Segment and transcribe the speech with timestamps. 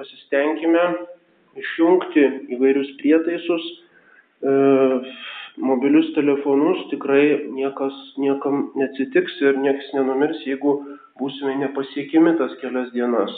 [0.00, 0.84] pasistengime
[1.60, 2.24] išjungti
[2.56, 3.66] įvairius prietaisus,
[4.40, 4.54] e,
[5.60, 10.76] mobilius telefonus, tikrai niekas niekam neatsitiks ir niekas nenumirs, jeigu
[11.20, 13.34] būsime nepasiekimi tas kelias dienas.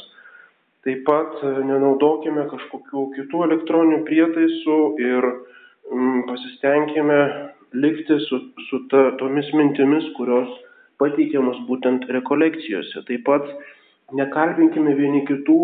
[0.87, 7.21] Taip pat e, nenaudokime kažkokių kitų elektroninių prietaisų ir mm, pasistengime
[7.73, 10.51] likti su, su ta, tomis mintimis, kurios
[11.03, 13.03] pateikiamos būtent rekolekcijose.
[13.09, 13.47] Taip pat
[14.17, 15.61] nekalbinkime vieni kitų,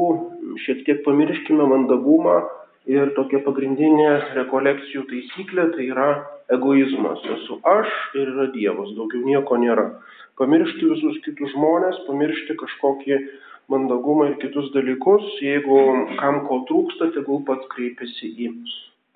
[0.65, 2.41] šiek tiek pamirškime mandagumą
[2.89, 6.09] ir tokia pagrindinė rekolekcijų taisyklė tai yra
[6.55, 7.25] egoizmas.
[7.37, 9.91] Esu aš ir yra Dievas, daugiau nieko nėra.
[10.41, 13.19] Pamiršti visus kitus žmonės, pamiršti kažkokį
[13.73, 15.81] mandagumą ir kitus dalykus, jeigu
[16.21, 18.53] kam ko trūksta, tegul pats kreipiasi į,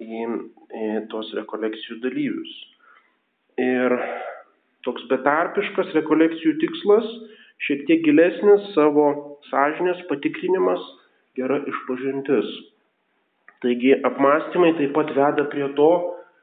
[0.02, 0.26] į,
[0.76, 2.52] į tos rekolekcijų dalyvius.
[3.62, 3.96] Ir
[4.84, 7.08] toks betarpiškas rekolekcijų tikslas,
[7.66, 9.08] šiek tiek gilesnis savo
[9.50, 10.82] sąžinės patikrinimas,
[11.38, 12.50] gera išpažintis.
[13.62, 15.92] Taigi apmąstymai taip pat veda prie to,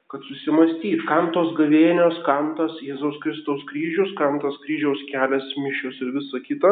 [0.10, 6.00] kad susimastyt, kam tos gavėnios, kam tas Jėzaus Kristaus kryžius, kam tas kryžiaus kelias, mišios
[6.02, 6.72] ir visa kita,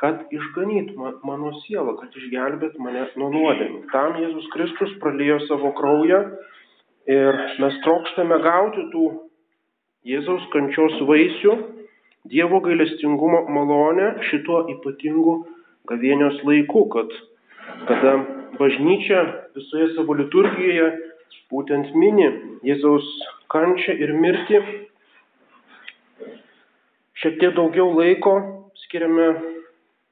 [0.00, 0.92] kad išganyt
[1.24, 3.82] mano sielą, kad išgelbėt mane nuo nuodėmių.
[3.94, 6.20] Tam Jėzus Kristus pralėjo savo kraują
[7.08, 9.06] ir mes trokštame gauti tų
[10.08, 11.56] Jėzaus kančios vaisių,
[12.28, 15.32] Dievo gailestingumo malonę šituo ypatingu
[15.88, 17.14] gavėnios laiku, kad
[17.88, 18.12] kada
[18.58, 19.22] bažnyčia
[19.56, 20.90] visoje savo liturgijoje
[21.48, 22.28] būtent mini
[22.68, 23.08] Jėzaus
[23.54, 24.60] kančią ir mirtį,
[27.24, 28.36] šiek tiek daugiau laiko
[28.84, 29.30] skiriame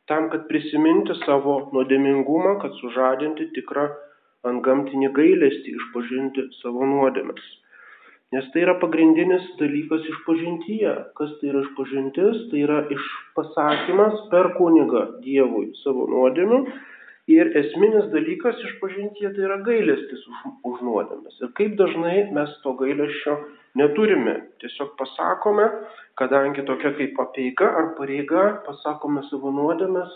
[0.09, 3.84] tam, kad prisiminti savo nuodėmingumą, kad sužadinti tikrą
[4.48, 7.45] antgamtinį gailestį, išpažinti savo nuodėmes.
[8.29, 10.93] Nes tai yra pagrindinis dalykas išpažintyje.
[11.17, 12.43] Kas tai yra išpažintis?
[12.51, 16.59] Tai yra išpasakymas per kunigą Dievui savo nuodėmių.
[17.33, 21.41] Ir esminis dalykas išpažintyje tai yra gailestis už, už nuodėmės.
[21.41, 23.39] Ir kaip dažnai mes to gailesčio
[23.81, 24.37] neturime.
[24.61, 25.67] Tiesiog pasakome,
[26.20, 30.13] kadangi tokia kaip apeiga ar pareiga, pasakome savo nuodėmės,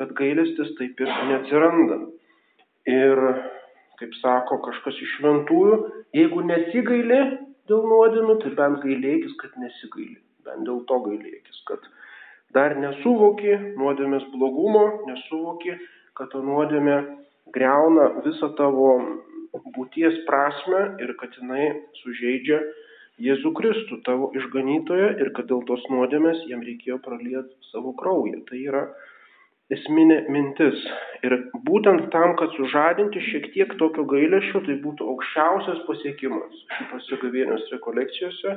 [0.00, 2.00] bet gailestis taip ir neatsiranda.
[2.88, 3.26] Ir
[4.00, 5.78] kaip sako kažkas iš šventųjų,
[6.16, 7.22] jeigu nesigaili
[7.70, 10.20] dėl nuodėmių, tai bent gailėkis, kad nesigaili.
[10.46, 11.84] Bent dėl to gailėkis, kad
[12.56, 15.76] dar nesuvoki nuodėmės blogumo, nesuvoki,
[16.18, 16.96] kad ta nuodėmė
[17.54, 18.94] greuna visą tavo
[19.76, 21.68] būties prasme ir kad jinai
[22.02, 22.62] sužeidžia
[23.22, 28.40] Jėzų Kristų, tavo išganytoją ir kad dėl tos nuodėmės jam reikėjo pralieti savo kraują.
[28.48, 28.86] Tai yra
[29.76, 30.78] esminė mintis.
[31.26, 37.68] Ir būtent tam, kad sužadinti šiek tiek tokio gailėšio, tai būtų aukščiausias pasiekimas šitose gavėnios
[37.74, 38.56] rekolekcijose,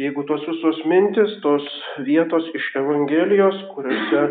[0.00, 1.66] jeigu tos visos mintis, tos
[2.06, 4.24] vietos iš Evangelijos, kuriuose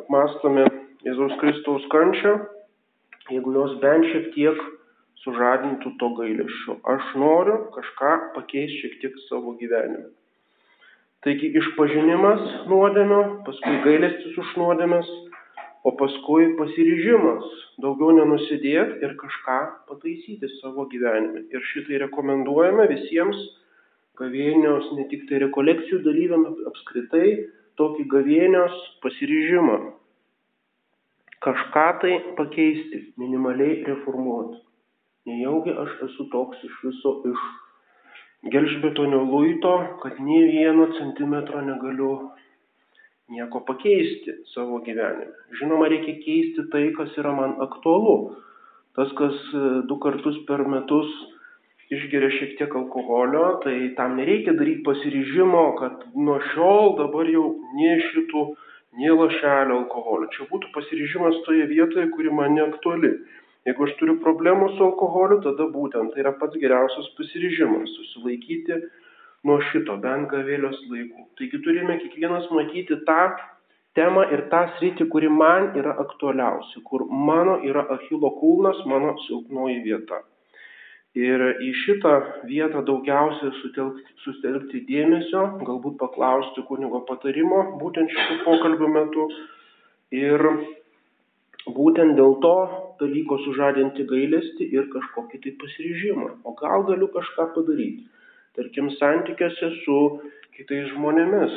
[0.00, 0.66] apmastome
[1.06, 2.34] Jėzaus Kristaus kančią,
[3.32, 4.62] jeigu jos bent šiek tiek
[5.24, 6.78] sužadintų to gailėšio.
[6.94, 10.08] Aš noriu kažką pakeisti šiek tiek savo gyvenime.
[11.26, 15.08] Taigi išpažinimas nuodėmio, paskui gailestis už nuodėmės,
[15.88, 17.44] o paskui pasiryžimas
[17.82, 21.46] daugiau nenusidėti ir kažką pataisyti savo gyvenime.
[21.54, 23.38] Ir šitai rekomenduojame visiems
[24.20, 27.28] gavėnios, ne tik tai rekolekcijų dalyviams, apskritai
[27.80, 29.78] tokį gavėnios pasiryžimą.
[31.46, 34.58] Kažką tai pakeisti, minimaliai reformuoti.
[35.28, 37.46] Nejaugi aš esu toks iš viso iš
[38.52, 42.12] gelžbetonio luito, kad nie vieno centimetro negaliu
[43.32, 45.32] nieko pakeisti savo gyvenime.
[45.60, 48.18] Žinoma, reikia keisti tai, kas yra man aktualu.
[48.98, 51.10] Tas, kas e, du kartus per metus
[51.94, 57.46] išgeria šiek tiek alkoholio, tai tam nereikia daryti pasiryžimo, kad nuo šiol dabar jau
[57.78, 58.44] nešitų
[58.98, 60.28] nie lašelio alkoholio.
[60.34, 63.12] Čia būtų pasiryžimas toje vietoje, kuri man neaktuali.
[63.68, 68.80] Jeigu aš turiu problemų su alkoholiu, tada būtent tai yra pats geriausias pasiryžimas- susilaikyti
[69.46, 71.28] nuo šito bent gavėlios laikų.
[71.38, 73.20] Taigi turime kiekvienas matyti tą
[73.98, 79.78] temą ir tą sritį, kuri man yra aktualiausia, kur mano yra Achilo kulnas, mano silpnoji
[79.86, 80.22] vieta.
[81.18, 82.14] Ir į šitą
[82.46, 89.24] vietą daugiausiai sutelkti, sutelkti dėmesio, galbūt paklausti kunigo patarimo būtent šitų pokalbių metu.
[90.14, 90.44] Ir
[91.78, 92.54] būtent dėl to
[93.00, 96.28] dalyko sužadinti gailestį ir kažkokį tai pasiryžimą.
[96.44, 98.06] O gal galiu kažką padaryti.
[98.56, 99.98] Tarkim, santykiuose su
[100.56, 101.56] kitais žmonėmis.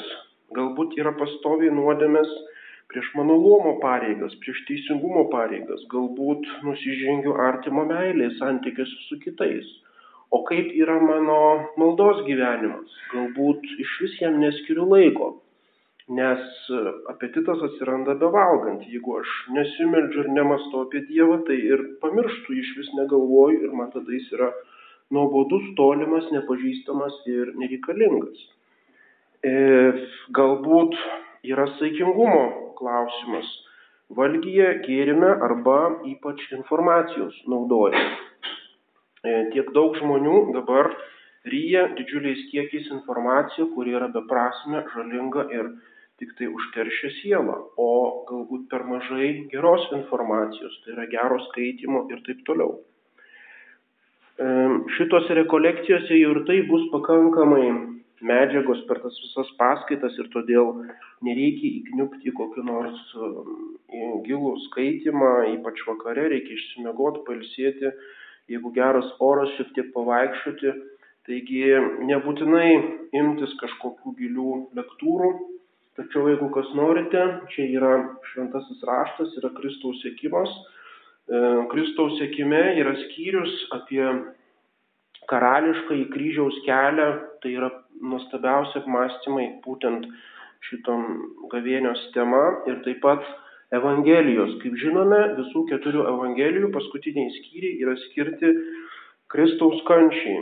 [0.58, 2.32] Galbūt yra pastoviai nuodėmės
[2.92, 5.86] prieš mano luomo pareigas, prieš teisingumo pareigas.
[5.94, 9.70] Galbūt nusižengiu artimo meilės santykiuose su kitais.
[10.32, 11.38] O kaip yra mano
[11.80, 12.92] maldos gyvenimas?
[13.14, 15.32] Galbūt iš vis jam neskiriu laiko.
[16.12, 16.44] Nes
[17.12, 18.84] apetitas atsiranda bevalgant.
[18.92, 23.92] Jeigu aš nesimeldžiu ir nemastau apie Dievą, tai ir pamirštu iš vis negalvoju ir man
[23.96, 24.52] tada jis yra
[25.16, 28.48] nuobodus, tolimas, nepažįstamas ir nereikalingas.
[29.42, 29.54] E,
[30.38, 30.98] galbūt
[31.50, 33.50] yra saikingumo klausimas
[34.18, 35.78] valgyje, gėrime arba
[36.10, 38.12] ypač informacijos naudojime.
[39.22, 40.92] E, tiek daug žmonių dabar
[41.52, 45.74] ryja didžiuliais kiekiais informaciją, kuri yra beprasme, žalinga ir
[46.22, 47.90] tik tai užteršia sielą, o
[48.30, 52.78] galbūt per mažai geros informacijos, tai yra gero skaitimo ir taip toliau.
[54.98, 57.66] Šitose rekolekcijose jau ir tai bus pakankamai
[58.26, 60.72] medžiagos per tas visas paskaitas ir todėl
[61.28, 63.04] nereikia įkniupti kokį nors
[64.28, 67.94] gilų skaitimą, ypač vakare reikia išsimiegoti, palsėti,
[68.52, 70.76] jeigu geras oras šiek tiek pavaikščioti.
[71.30, 71.66] Taigi
[72.10, 72.70] nebūtinai
[73.14, 75.34] imtis kažkokių gilių lektūrų,
[76.00, 77.22] Tačiau jeigu kas norite,
[77.52, 77.90] čia yra
[78.32, 80.54] šventasis raštas, yra Kristaus sėkimas.
[81.30, 81.40] E,
[81.74, 84.04] Kristaus sėkime yra skyrius apie
[85.32, 87.08] karališką į kryžiaus kelią,
[87.44, 87.70] tai yra
[88.02, 90.08] nuostabiausi apmąstymai būtent
[90.70, 91.06] šitom
[91.54, 93.26] gavėnios tema ir taip pat
[93.72, 94.58] Evangelijos.
[94.64, 98.52] Kaip žinome, visų keturių Evangelijų paskutiniai skyriai yra skirti
[99.32, 100.42] Kristaus kančiai,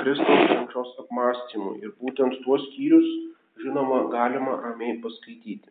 [0.00, 1.76] Kristaus kančios apmąstymui.
[1.84, 3.06] Ir būtent tuos skyrius
[3.62, 5.70] žinoma, galima ramiai paskaityti.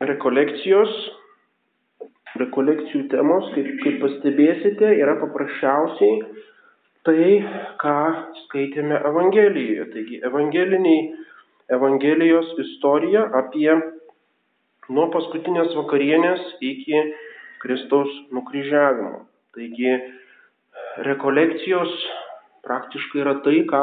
[0.00, 0.92] Rekolekcijos,
[2.40, 6.22] rekolekcijų temos, kaip, kaip pastebėsite, yra paprasčiausiai
[7.04, 7.26] tai,
[7.82, 7.96] ką
[8.44, 9.88] skaitėme Evangelijoje.
[9.92, 11.02] Taigi, evangeliniai,
[11.70, 13.68] Evangelijos istorija apie
[14.90, 17.02] nuo paskutinės vakarienės iki
[17.62, 19.20] Kristaus nukryžiavimo.
[19.54, 19.92] Taigi,
[21.06, 21.92] rekolekcijos
[22.66, 23.82] praktiškai yra tai, ką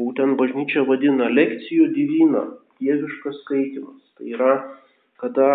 [0.00, 2.46] būtent bažnyčia vadina lekcijų divina,
[2.80, 4.00] dieviškas skaitimas.
[4.16, 4.54] Tai yra,
[5.20, 5.50] kada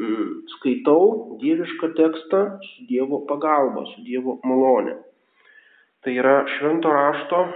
[0.00, 4.98] mm, skaitau dievišką tekstą su Dievo pagalba, su Dievo malonė.
[6.04, 7.46] Tai yra švento rašto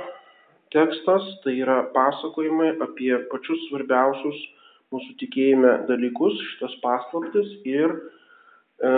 [0.74, 4.40] tekstas, tai yra pasakojimai apie pačius svarbiausius
[4.92, 7.94] mūsų tikėjime dalykus, šitas paslaptis ir
[8.82, 8.90] E,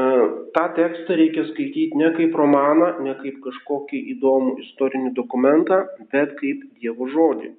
[0.57, 5.83] tą tekstą reikia skaityti ne kaip romaną, ne kaip kažkokį įdomų istorinį dokumentą,
[6.15, 7.51] bet kaip Dievo žodį.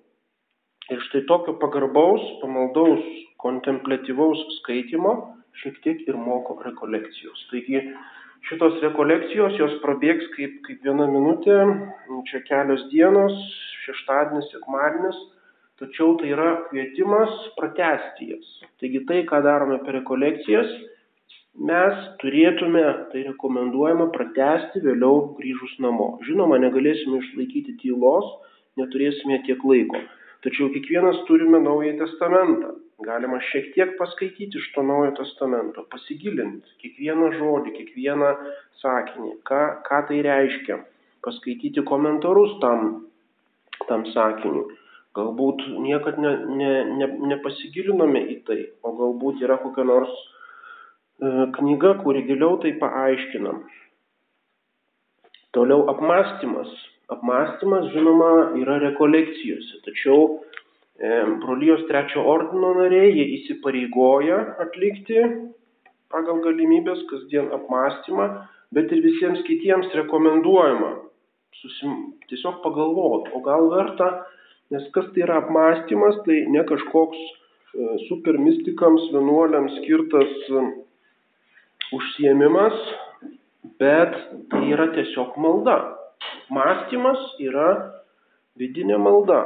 [0.89, 3.05] Ir štai tokio pagarbaus, pamaldaus,
[3.45, 5.15] kontemplatyvaus skaitimo
[5.61, 7.45] šiek tiek ir moko rekolekcijos.
[7.51, 7.81] Taigi
[8.49, 11.55] šitos rekolekcijos jos prabėgs kaip, kaip viena minutė,
[12.29, 13.37] čia kelios dienos,
[13.85, 15.21] šeštadienis, sekmadienis,
[15.79, 18.51] tačiau tai yra kvietimas pratesti jas.
[18.81, 20.71] Taigi tai, ką darome per rekolekcijas,
[21.69, 26.15] mes turėtume, tai rekomenduojama, pratesti vėliau grįžus namo.
[26.27, 28.27] Žinoma, negalėsime išlaikyti tylos,
[28.79, 30.03] neturėsime tiek laiko.
[30.45, 32.75] Tačiau kiekvienas turime Naująjį Testamentą.
[33.03, 38.29] Galima šiek tiek paskaityti iš to Naujojo Testamento, pasigilinti kiekvieną žodį, kiekvieną
[38.79, 40.79] sakinį, ką, ką tai reiškia,
[41.27, 42.93] paskaityti komentarus tam,
[43.89, 44.79] tam sakiniui.
[45.15, 46.71] Galbūt niekad ne, ne,
[47.01, 50.15] ne, nepasigilinome į tai, o galbūt yra kokia nors
[51.15, 53.51] E, knyga, kuri giliau tai paaiškina.
[55.55, 56.71] Toliau apmąstymas.
[57.07, 60.41] Apmąstymas, žinoma, yra rekolekcijose, tačiau
[61.41, 65.17] brolyjos trečio ordino nariai, jie įsipareigoja atlikti
[66.13, 68.29] pagal galimybės kasdien apmąstymą,
[68.75, 70.93] bet ir visiems kitiems rekomenduojama
[71.61, 74.09] susim, tiesiog pagalvoti, o gal verta,
[74.73, 80.33] nes kas tai yra apmąstymas, tai ne kažkoks e, super mystikams, vienuoliams skirtas
[81.95, 82.79] užsiemimas,
[83.81, 84.17] bet
[84.51, 85.77] tai yra tiesiog malda.
[86.53, 87.69] Mąstymas yra
[88.59, 89.41] vidinė malda.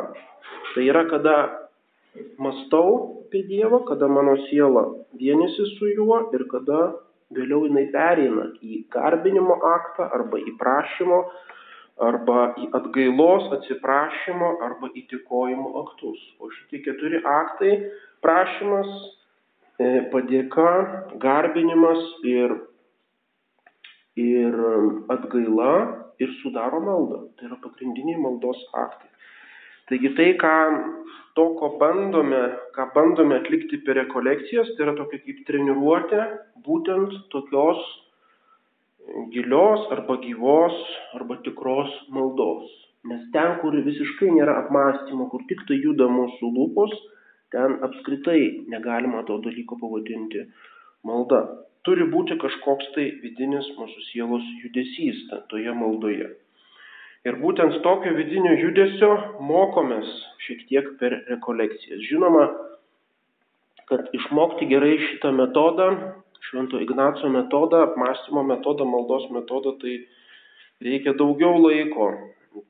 [0.74, 1.36] Tai yra, kada
[2.42, 4.86] mastau apie Dievą, kada mano siela
[5.20, 6.80] vienisi su juo ir kada
[7.36, 11.20] vėliau jinai pereina į garbinimo aktą arba į prašymo,
[12.02, 16.20] arba į atgailos, atsiprašymo, arba į tikojimo aktus.
[16.40, 17.74] O šitie keturi aktai-
[18.26, 18.94] prašymas,
[19.80, 20.72] E, padėka,
[21.24, 22.52] garbinimas ir,
[24.20, 24.58] ir
[25.16, 25.76] atgaila
[26.20, 27.20] ir sudaro maldą.
[27.38, 29.08] Tai yra pagrindiniai maldos aktai.
[29.90, 30.56] Taigi tai, ką,
[31.38, 32.42] to, ko bandome,
[32.76, 36.26] ką bandome atlikti per rekolekcijas, tai yra tokia kaip treniruotė
[36.66, 37.82] būtent tokios
[39.34, 40.76] gilios arba gyvos
[41.18, 42.70] arba tikros maldos.
[43.10, 46.94] Nes ten, kur visiškai nėra apmąstymo, kur tik tai juda mūsų lūpos,
[47.56, 48.42] ten apskritai
[48.74, 50.44] negalima to dalyko pavadinti
[51.08, 51.42] malda.
[51.88, 56.30] Turi būti kažkoks tai vidinis mūsų sielos judesys toje maldoje.
[57.28, 59.10] Ir būtent tokio vidinio judesio
[59.44, 60.08] mokomės
[60.46, 62.06] šiek tiek per rekolekcijas.
[62.08, 62.46] Žinoma,
[63.92, 65.90] kad išmokti gerai šitą metodą,
[66.50, 69.98] Švento Ignaco metodą, apmąstymo metodą, maldos metodą, tai
[70.82, 72.08] reikia daugiau laiko.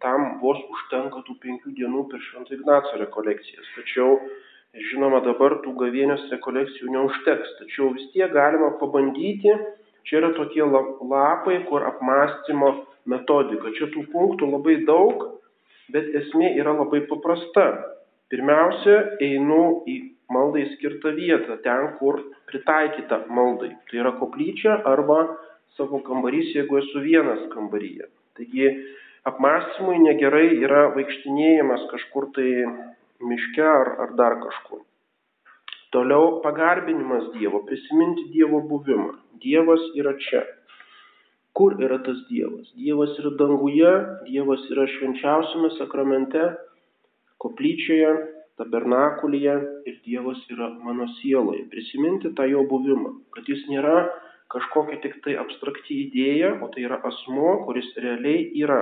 [0.03, 3.70] Tam vos užtenka tų penkių dienų per Švento Ignaco rekolekcijas.
[3.77, 4.18] Tačiau,
[4.89, 7.56] žinoma, dabar tų gavienės rekolekcijų neužteks.
[7.62, 9.53] Tačiau vis tiek galima pabandyti.
[10.10, 12.74] Čia yra tokie lapai, kur apmąstymo
[13.09, 13.73] metodika.
[13.77, 15.25] Čia tų punktų labai daug,
[15.93, 17.69] bet esmė yra labai paprasta.
[18.29, 19.95] Pirmiausia, einu į
[20.29, 23.71] maldai skirtą vietą, ten, kur pritaikyta maldai.
[23.89, 25.23] Tai yra koplyčia arba
[25.77, 28.09] savo kambarys, jeigu esu vienas kambaryje.
[28.37, 28.69] Taigi
[29.29, 32.51] apmąstymui negerai yra vaikštinėjimas kažkur tai
[33.25, 34.85] miške ar, ar dar kažkur.
[35.89, 39.15] Toliau pagarbinimas Dievo, prisiminti Dievo buvimą.
[39.41, 40.43] Dievas yra čia.
[41.58, 42.70] Kur yra tas Dievas?
[42.77, 43.94] Dievas yra danguje,
[44.27, 46.44] Dievas yra švenčiausiame sakramente,
[47.41, 48.13] koplyčioje,
[48.60, 49.56] tabernakulyje
[49.89, 51.65] ir Dievas yra mano sieloje.
[51.72, 54.08] Prisiminti tą jo buvimą, kad jis nėra
[54.53, 58.82] kažkokia tik tai abstrakti idėja, o tai yra asmo, kuris realiai yra,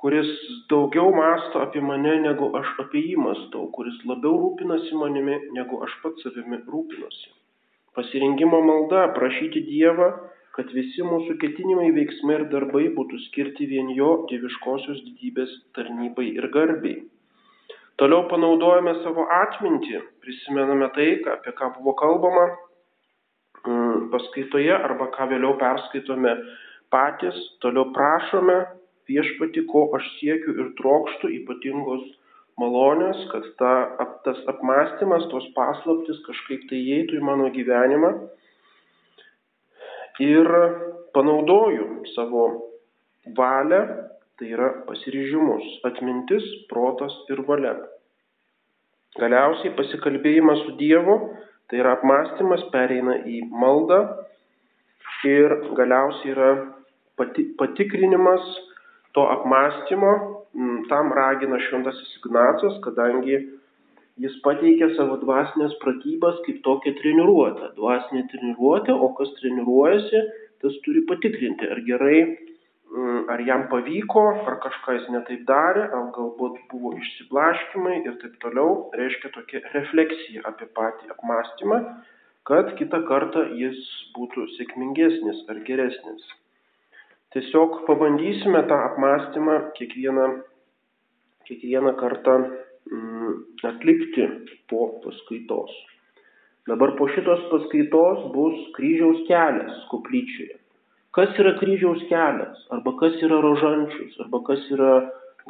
[0.00, 0.30] kuris
[0.72, 5.94] daugiau masto apie mane, negu aš apie jį mastau, kuris labiau rūpinasi manimi, negu aš
[6.02, 7.30] pats savimi rūpinuosi.
[7.96, 10.10] Pasirinkimo malda prašyti Dievą
[10.56, 16.48] kad visi mūsų ketinimai, veiksmai ir darbai būtų skirti vien jo dieviškosios didybės tarnybai ir
[16.54, 17.04] garbiai.
[18.00, 22.46] Toliau panaudojame savo atmintį, prisimename tai, apie ką buvo kalbama
[23.66, 26.32] mm, paskaitoje arba ką vėliau perskaitome
[26.90, 28.56] patys, toliau prašome
[29.10, 32.08] viešpati, ko aš siekiu ir trokštų ypatingos
[32.60, 33.74] malonės, kad ta,
[34.24, 38.14] tas apmąstymas, tos paslaptis kažkaip tai įeitų į mano gyvenimą
[40.20, 40.48] ir
[41.14, 42.46] panaudoju savo
[43.36, 43.82] valią,
[44.38, 47.74] tai yra pasiryžimus, atmintis, protas ir valia.
[49.18, 51.16] Galiausiai pasikalbėjimas su Dievu,
[51.68, 54.00] tai yra apmąstymas, pereina į maldą
[55.28, 56.50] ir galiausiai yra
[57.18, 58.44] pati, patikrinimas
[59.14, 60.12] to apmąstymo,
[60.88, 63.36] tam ragina šventasis Ignacas, kadangi
[64.20, 67.72] jis pateikia savo dvasinės pratybas kaip tokią treniruotę.
[67.78, 70.22] Dvasinė treniruotė, o kas treniruojasi,
[70.60, 72.18] tas turi patikrinti, ar gerai,
[72.92, 78.36] mm, ar jam pavyko, ar kažką jis netaip darė, ar galbūt buvo išsiblaškimai ir taip
[78.44, 78.90] toliau.
[79.00, 81.80] Reiškia tokia refleksija apie patį apmąstymą,
[82.44, 83.80] kad kitą kartą jis
[84.16, 86.28] būtų sėkmingesnis ar geresnis.
[87.30, 90.24] Tiesiog pabandysime tą apmąstymą kiekvieną,
[91.46, 92.34] kiekvieną kartą
[93.70, 94.26] atlikti
[94.70, 95.72] po paskaitos.
[96.68, 100.56] Dabar po šitos paskaitos bus kryžiaus kelias koplyčioje.
[101.16, 104.92] Kas yra kryžiaus kelias, arba kas yra rožančius, arba kas yra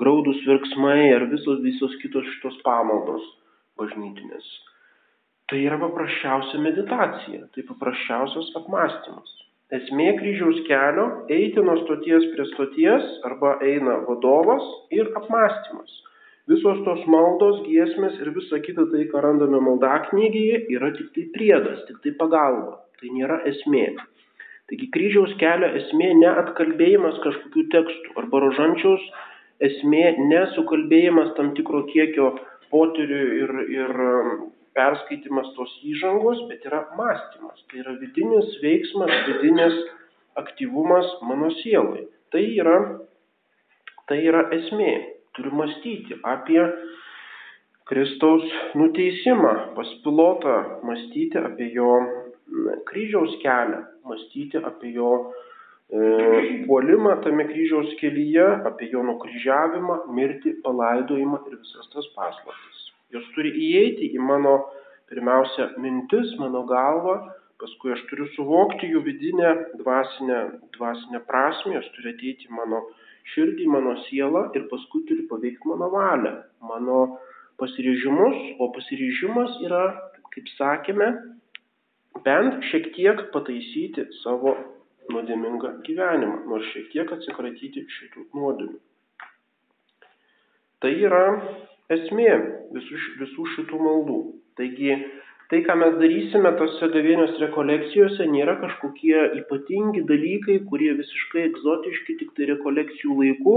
[0.01, 3.27] graudus virksmai, ar visos, visos kitos šitos pamaldos
[3.81, 4.47] bažnytinės.
[5.51, 9.37] Tai yra paprasčiausia meditacija, tai paprasčiausias apmąstymas.
[9.77, 11.07] Esmė kryžiaus kelio-
[11.37, 15.93] eiti nuo stoties prie stoties arba eina vadovas ir apmąstymas.
[16.51, 21.85] Visos tos maldos, giesmės ir visa kita tai, ką randame maldaknygėje, yra tik tai priedas,
[21.87, 22.81] tik tai pagalba.
[22.99, 23.85] Tai nėra esmė.
[24.71, 29.05] Taigi kryžiaus kelio esmė ne atkalbėjimas kažkokių tekstų arba rožančiaus
[29.69, 30.03] esmė
[30.33, 32.33] ne sukalbėjimas tam tikro kiekio
[32.75, 34.35] poterių ir, ir um,
[34.75, 37.63] perskaitimas tos įžangos, bet yra mąstymas.
[37.71, 39.79] Tai yra vidinis veiksmas, vidinis
[40.43, 42.09] aktyvumas mano sielai.
[42.35, 42.77] Tai yra,
[44.11, 44.93] tai yra esmė
[45.37, 46.63] turiu mąstyti apie
[47.91, 48.45] Kristaus
[48.75, 52.07] nuteisimą, pas pilotą mąstyti apie jo
[52.87, 55.33] kryžiaus kelią, mąstyti apie jo
[55.93, 62.81] e, puolimą tame kryžiaus kelyje, apie jo nukryžiavimą, mirtį, palaidojimą ir visas tas paslaptis.
[63.11, 64.55] Jos turi įeiti į mano
[65.11, 67.17] pirmiausia mintis, mano galvą,
[67.61, 69.51] paskui aš turiu suvokti jų vidinę
[69.83, 70.39] dvasinę,
[70.77, 72.85] dvasinę prasme, jos turi ateiti į mano
[73.35, 76.35] širdį, mano sielą ir paskui turi paveikti mano valią,
[76.67, 77.01] mano
[77.61, 79.85] pasiryžimus, o pasiryžimas yra,
[80.35, 81.11] kaip sakėme,
[82.25, 84.57] bent šiek tiek pataisyti savo
[85.11, 88.79] nuodėmingą gyvenimą, nors šiek tiek atsikratyti šitų nuodėmių.
[90.81, 91.25] Tai yra
[91.93, 92.31] esmė
[92.73, 94.21] visų, visų šitų maldų.
[94.57, 94.95] Taigi
[95.51, 102.35] tai, ką mes darysime tose gavėnios rekolekcijose, nėra kažkokie ypatingi dalykai, kurie visiškai egzotiški tik
[102.37, 103.57] tai rekolekcijų laiku,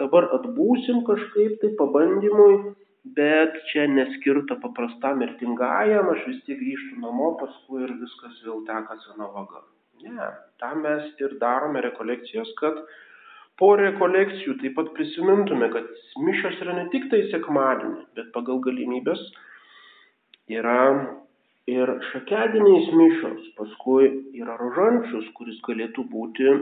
[0.00, 2.74] dabar atbūsim kažkaip tai pabandymui,
[3.16, 8.98] bet čia neskirta paprastam mirtingajam, aš vis tiek grįžtu namo paskui ir viskas vėl teka
[9.06, 9.64] sena vaga.
[10.02, 10.28] Ne,
[10.60, 12.76] tam mes ir darome rekolekcijos, kad
[13.58, 15.88] po rekolekcijų taip pat prisimintume, kad
[16.26, 19.22] mišios yra ne tik tai sekmadienį, bet pagal galimybės
[20.58, 20.82] yra
[21.70, 24.08] ir šakedieniais mišios, paskui
[24.40, 26.54] yra rožančius, kuris galėtų būti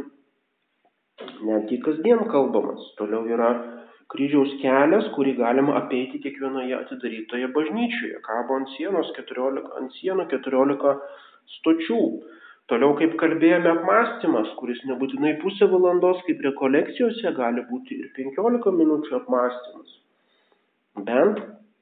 [1.45, 2.83] netgi kasdien kalbamas.
[2.99, 3.51] Toliau yra
[4.13, 8.21] kryžiaus kelias, kurį galima apeiti kiekvienoje atidarytoje bažnyčioje.
[8.27, 10.95] Kabo ant sienos 14, ant sienų 14
[11.59, 12.03] stočių.
[12.71, 19.17] Toliau, kaip kalbėjome, apmąstymas, kuris nebūtinai pusę valandos, kaip rekolekcijose, gali būti ir 15 minučių
[19.19, 19.97] apmąstymas.
[21.09, 21.41] Bent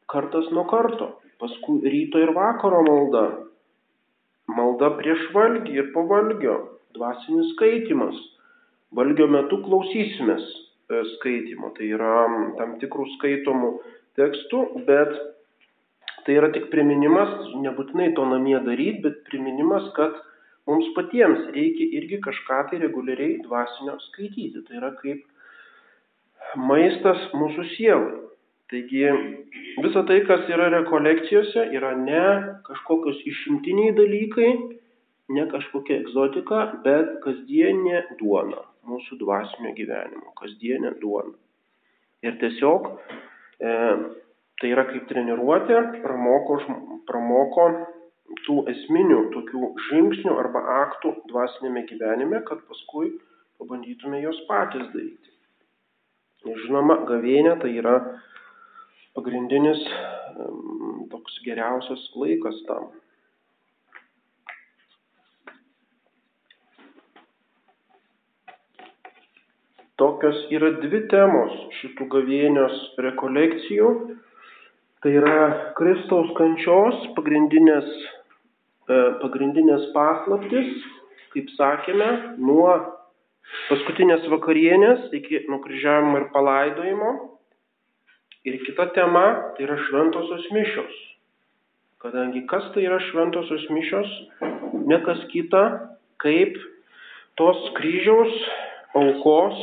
[0.09, 1.11] kartas nuo karto.
[1.39, 3.27] Paskui ryto ir vakaro malda.
[4.49, 6.57] Malda prieš valgį ir po valgio.
[6.97, 8.17] Dvasinis skaitimas.
[8.97, 10.47] Valgio metu klausysimės
[10.89, 11.69] E, skaitimo.
[11.77, 12.13] Tai yra
[12.57, 13.73] tam tikrų skaitomų
[14.17, 15.11] tekstų, bet
[16.25, 20.17] tai yra tik priminimas, nebūtinai to namie daryti, bet priminimas, kad
[20.69, 24.65] mums patiems reikia irgi kažką tai reguliariai dvasinio skaityti.
[24.65, 28.17] Tai yra kaip maistas mūsų sielai.
[28.69, 29.05] Taigi
[29.81, 32.25] visa tai, kas yra rekolekcijose, yra ne
[32.67, 34.51] kažkokios išimtiniai dalykai,
[35.33, 41.33] ne kažkokia egzotika, bet kasdienė duona mūsų dvasinio gyvenimo, kasdienė duona.
[42.25, 43.73] Ir tiesiog e,
[44.61, 46.59] tai yra kaip treniruotė, pramoko,
[47.09, 47.67] pramoko
[48.45, 53.15] tų esminių tokių žingsnių arba aktų dvasinėme gyvenime, kad paskui
[53.61, 55.37] pabandytume juos patys daryti.
[56.47, 57.97] Ir žinoma, gavėnė tai yra
[59.19, 59.83] pagrindinis
[61.11, 62.89] toks geriausias laikas tam.
[69.99, 73.89] Tokios yra dvi temos šitų gavėnios rekolekcijų.
[75.03, 75.39] Tai yra
[75.79, 77.89] Kristaus kančios pagrindinės,
[78.91, 80.71] e, pagrindinės paslaptis,
[81.35, 82.09] kaip sakėme,
[82.39, 82.71] nuo
[83.69, 87.13] paskutinės vakarienės iki nukryžiavimo ir palaidojimo.
[88.47, 90.95] Ir kita tema tai yra šventosios mišios.
[91.99, 94.11] Kadangi kas tai yra šventosios mišios,
[94.87, 95.63] ne kas kita,
[96.23, 96.55] kaip
[97.39, 98.35] tos kryžiaus
[98.95, 99.59] aukos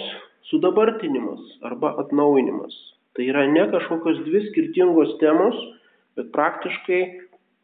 [0.52, 2.76] sudabartinimas arba atnaujinimas.
[3.16, 5.56] Tai yra ne kažkokios dvi skirtingos temos,
[6.20, 7.02] bet praktiškai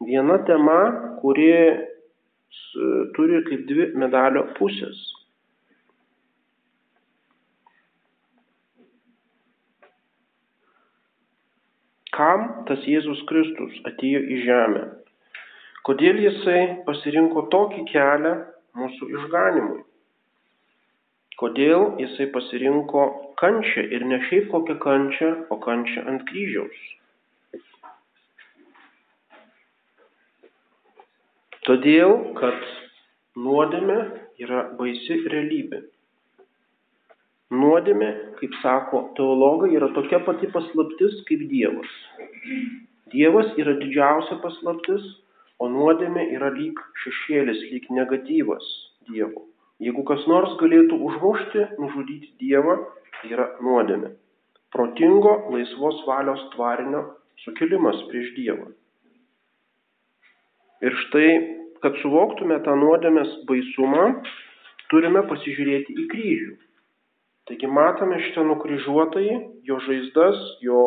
[0.08, 0.78] viena tema,
[1.20, 1.52] kuri
[3.16, 4.96] turi kaip dvi medalio pusės.
[12.16, 14.82] Kam tas Jėzus Kristus atėjo į žemę?
[15.88, 18.34] Kodėl jisai pasirinko tokį kelią
[18.78, 19.80] mūsų išganimui?
[21.40, 23.06] Kodėl jisai pasirinko
[23.40, 26.84] kančią ir ne šiaip kokią kančią, o kančią ant kryžiaus.
[31.66, 32.62] Todėl, kad
[33.38, 33.98] nuodėmė
[34.44, 35.82] yra baisi realybė.
[37.52, 41.90] Nuodėmė, kaip sako teologai, yra tokia pati paslaptis kaip Dievas.
[43.12, 45.04] Dievas yra didžiausia paslaptis,
[45.60, 48.64] o nuodėmė yra lyg šešėlis, lyg negatyvas
[49.10, 49.44] Dievo.
[49.82, 52.78] Jeigu kas nors galėtų užmušti, nužudyti Dievą,
[53.18, 54.14] tai yra nuodėmė.
[54.72, 57.04] Protingo, laisvos valios tvarinio
[57.44, 58.70] sukilimas prieš Dievą.
[60.82, 61.28] Ir štai,
[61.84, 64.06] kad suvoktume tą nuodėmės baisumą,
[64.90, 66.52] turime pasižiūrėti į kryžių.
[67.50, 70.82] Taigi matome šitą nukryžiuotąjį, jo žaizdas, jo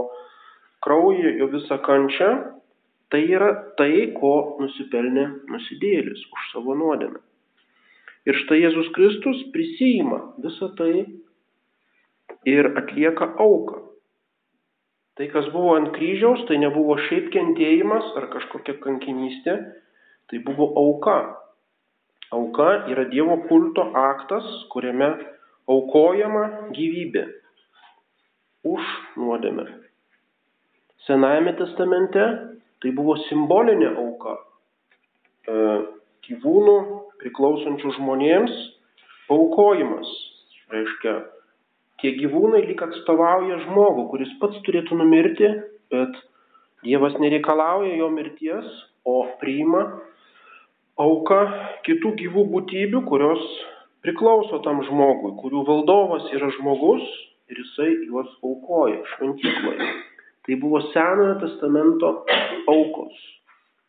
[0.86, 2.32] kraują, jo visą kančią.
[3.12, 7.20] Tai yra tai, ko nusipelnė nusidėlis už savo nuodėmę.
[8.26, 11.06] Ir štai Jėzus Kristus prisijima visą tai
[12.50, 13.84] ir atlieka auką.
[15.15, 19.60] Tai, kas buvo ant kryžiaus, tai nebuvo šiaip kentėjimas ar kažkokia kankinystė,
[20.32, 21.20] tai buvo auka.
[22.36, 25.13] Auka yra Dievo kulto aktas, kuriame
[25.71, 27.25] aukojama gyvybė
[28.65, 29.65] už nuodėmę.
[31.06, 32.25] Senajame testamente
[32.82, 34.38] tai buvo simbolinė auka.
[35.45, 35.58] E,
[36.25, 36.78] gyvūnų
[37.21, 38.54] priklausančių žmonėms
[39.30, 40.10] paukojimas.
[40.73, 41.13] Reiškia,
[42.01, 45.51] tie gyvūnai lyg atstovauja žmogų, kuris pats turėtų numirti,
[45.93, 46.17] bet
[46.86, 48.65] Dievas nereikalauja jo mirties,
[49.10, 49.82] o priima
[51.01, 51.39] auką
[51.88, 53.41] kitų gyvų būtybių, kurios
[54.06, 57.06] priklauso tam žmogui, kurių valdovas yra žmogus
[57.50, 59.88] ir jisai juos aukoja šventykloje.
[60.46, 62.12] Tai buvo Senojo testamento
[62.70, 63.15] aukos.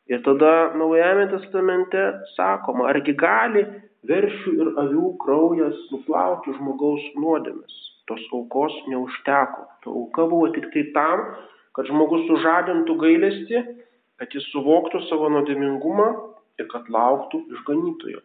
[0.08, 2.00] Ir tada Naujame testamente
[2.36, 3.64] sakoma, argi gali
[4.08, 7.82] veršių ir avių kraujas nuplauti žmogaus nuodėmis.
[8.08, 9.66] Tos aukos neužteko.
[9.82, 11.24] Ta auka buvo tik tai tam,
[11.76, 13.64] kad žmogus sužadintų gailestį,
[14.16, 16.08] kad jis suvoktų savo nuodėmingumą
[16.62, 18.22] ir kad lauktų išganytojo.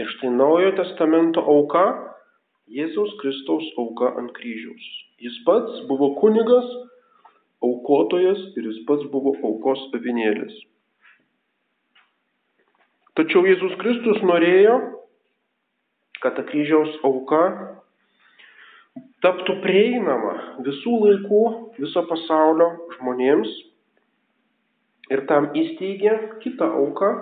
[0.00, 1.84] Ir štai Naujojo testamento auka,
[2.72, 4.84] Jėzaus Kristaus auka ant kryžiaus.
[5.20, 6.68] Jis pats buvo kunigas,
[7.62, 10.54] aukotojas ir jis pats buvo aukos avinėlis.
[13.18, 14.78] Tačiau Jėzus Kristus norėjo,
[16.22, 17.42] kad ta kryžiaus auka
[19.22, 21.42] taptų prieinama visų laikų,
[21.76, 23.52] viso pasaulio žmonėms
[25.12, 27.12] ir tam įsteigė kitą auką,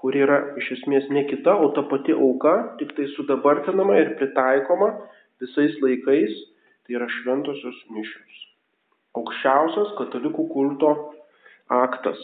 [0.00, 4.94] kuri yra iš esmės ne kita, o ta pati auka, tik tai sudabartinama ir pritaikoma
[5.42, 6.32] visais laikais,
[6.84, 8.38] tai yra šventosios mišios.
[9.20, 10.94] Aukščiausias katalikų kulto
[11.70, 12.20] aktas.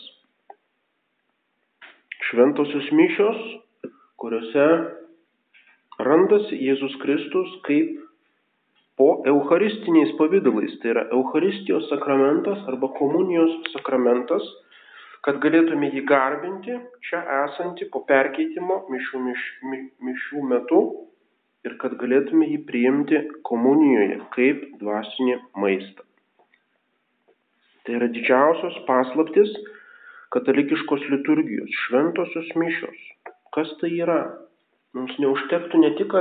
[2.30, 3.42] Šventosios mišios,
[4.20, 4.66] kuriuose
[6.02, 7.92] randasi Jėzus Kristus kaip
[8.96, 14.44] po eucharistiniais pavydalais, tai yra Eucharistijos sakramentas arba komunijos sakramentas,
[15.26, 16.76] kad galėtume jį garbinti
[17.08, 20.82] čia esantį po perkeitimo mišių, miš, mi, mišių metu
[21.66, 26.06] ir kad galėtume jį priimti komunijoje kaip dvasinį maistą.
[27.86, 29.50] Tai yra didžiausios paslaptis
[30.34, 33.02] katalikiškos liturgijos, šventosios mišios.
[33.54, 34.20] Kas tai yra?
[34.94, 36.14] Mums neužtektų ne tik,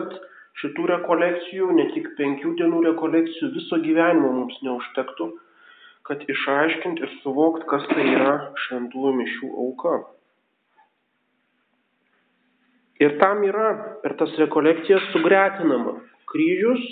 [0.61, 5.29] šitų rekolekcijų, ne tik penkių dienų rekolekcijų, viso gyvenimo mums neužtektų,
[6.05, 9.95] kad išaiškint ir suvokt, kas tai yra šventųjų mišių auka.
[13.01, 13.71] Ir tam yra
[14.03, 15.97] per tas rekolekcijas sugretinama
[16.31, 16.83] kryžius,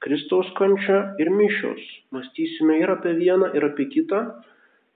[0.00, 1.80] Kristaus kančia ir mišios.
[2.14, 4.20] Mąstysime ir apie vieną, ir apie kitą,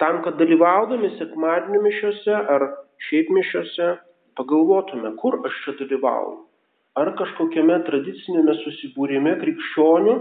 [0.00, 2.64] tam, kad dalyvaudami sekmadienio mišiose ar
[3.08, 3.90] šiaip mišiose
[4.38, 6.38] pagalvotume, kur aš čia dalyvauju.
[6.96, 10.16] Ar kažkokiame tradicinėme susibūrime krikščionių,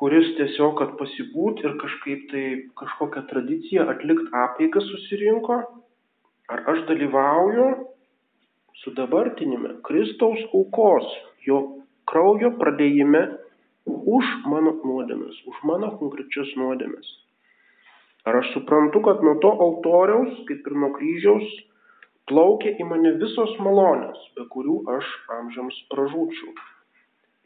[0.00, 2.44] kuris tiesiog, kad pasibūt ir kažkaip tai
[2.80, 5.58] kažkokią tradiciją atlikti apeiką susirinko,
[6.52, 7.68] ar aš dalyvauju
[8.82, 11.08] su dabartinime Kristaus aukos,
[11.48, 11.62] jo
[12.10, 13.22] kraujo pradėjime
[13.86, 17.08] už mano nuodėmes, už mano konkrečias nuodėmes.
[18.26, 21.50] Ar aš suprantu, kad nuo to altoriaus, kaip ir nuo kryžiaus,
[22.28, 26.56] plaukia į mane visos malonės, be kurių aš amžiams pražūčiau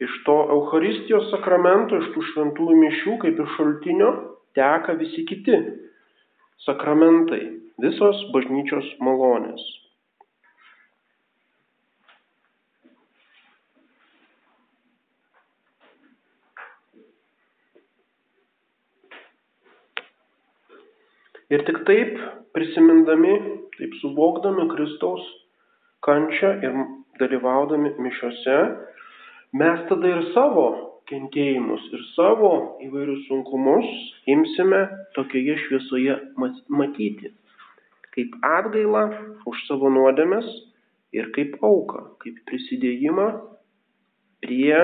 [0.01, 4.11] iš to Euharistijos sakramento, iš tų šventųjų mišių, kaip iš šaltinio,
[4.57, 5.59] teka visi kiti
[6.65, 7.43] sakramentai,
[7.81, 9.61] visos bažnyčios malonės.
[21.51, 22.13] Ir tik taip
[22.55, 23.33] prisimindami,
[23.75, 25.25] taip suvokdami Kristaus
[26.05, 26.77] kančią ir
[27.19, 28.55] dalyvaudami mišiose,
[29.53, 30.65] mes tada ir savo
[31.11, 32.51] kentėjimus ir savo
[32.85, 33.87] įvairius sunkumus
[34.31, 34.81] imsime
[35.17, 36.17] tokioje šviesoje
[36.71, 37.33] matyti.
[38.15, 39.05] Kaip atgailą
[39.47, 40.47] už savo nuodėmes
[41.15, 43.27] ir kaip auką, kaip prisidėjimą
[44.43, 44.77] prie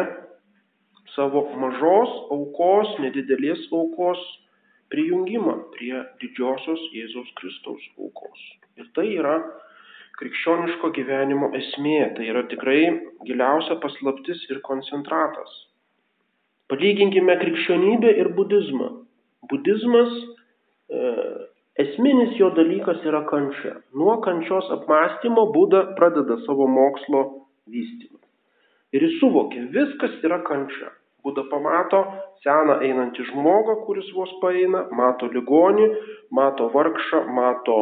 [1.15, 4.21] savo mažos aukos, nedidelės aukos
[4.91, 8.43] prijungimą prie didžiosios Jėzaus Kristaus aukos.
[8.79, 9.39] Ir tai yra
[10.17, 12.81] krikščioniško gyvenimo esmė, tai yra tikrai
[13.27, 15.51] giliausia paslaptis ir koncentratas.
[16.71, 18.89] Palyginkime krikščionybę ir budizmą.
[19.51, 21.11] Budizmas e,
[21.83, 23.77] esminis jo dalykas yra kančia.
[23.95, 27.23] Nuo kančios apmąstymo Buda pradeda savo mokslo
[27.71, 28.19] vystymą.
[28.95, 30.91] Ir jis suvokia, viskas yra kančia.
[31.23, 32.01] Buda pamato
[32.43, 35.87] seną einantį žmogą, kuris vos paeina, mato ligonį,
[36.31, 37.79] mato vargšą, mato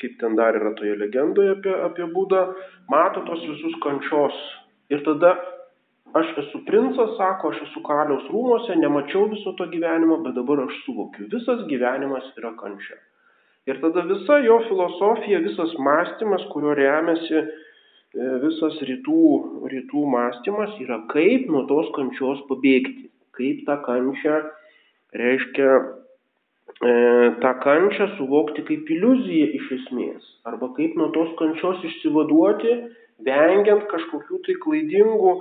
[0.00, 2.42] kaip ten dar yra toje legendoje apie, apie būdą,
[2.92, 4.36] mato tos visus kančios.
[4.92, 5.34] Ir tada
[6.16, 10.78] aš esu princas, sako, aš esu karaliaus rūmose, nemačiau viso to gyvenimo, bet dabar aš
[10.84, 12.98] suvokiu, visas gyvenimas yra kančia.
[13.66, 17.46] Ir tada visa jo filosofija, visas mąstymas, kuriuo remiasi e,
[18.44, 19.22] visas rytų,
[19.72, 24.38] rytų mąstymas, yra kaip nuo tos kančios pabėgti, kaip tą kančią
[25.18, 25.70] reiškia
[27.42, 32.72] tą kančią suvokti kaip iliuziją iš esmės, arba kaip nuo tos kančios išsivaduoti,
[33.24, 35.40] vengiant kažkokių tai klaidingų e,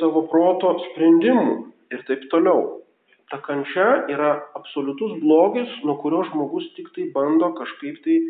[0.00, 1.54] savo proto sprendimų
[1.92, 2.82] ir taip toliau.
[3.30, 8.20] Ta kančia yra absoliutus blogis, nuo kurio žmogus tik tai bando kažkaip tai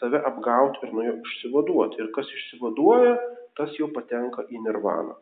[0.00, 2.00] save apgauti ir nuo jo išsivaduoti.
[2.02, 3.14] Ir kas išsivaduoja,
[3.56, 5.16] tas jau patenka į nirvaną.